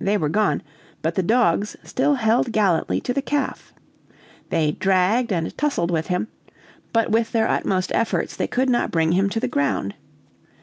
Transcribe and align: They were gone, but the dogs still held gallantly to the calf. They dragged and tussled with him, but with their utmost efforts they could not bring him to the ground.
They 0.00 0.16
were 0.16 0.30
gone, 0.30 0.62
but 1.02 1.16
the 1.16 1.22
dogs 1.22 1.76
still 1.84 2.14
held 2.14 2.50
gallantly 2.50 2.98
to 3.02 3.12
the 3.12 3.20
calf. 3.20 3.74
They 4.48 4.72
dragged 4.72 5.34
and 5.34 5.54
tussled 5.58 5.90
with 5.90 6.06
him, 6.06 6.28
but 6.94 7.10
with 7.10 7.32
their 7.32 7.46
utmost 7.46 7.92
efforts 7.94 8.34
they 8.34 8.46
could 8.46 8.70
not 8.70 8.90
bring 8.90 9.12
him 9.12 9.28
to 9.28 9.38
the 9.38 9.48
ground. 9.48 9.92